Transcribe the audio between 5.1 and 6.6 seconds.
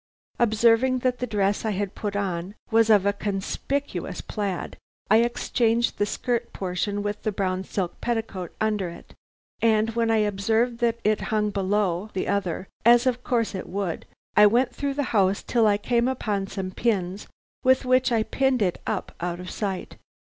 I exchanged the skirt